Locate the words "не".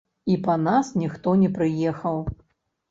1.43-1.51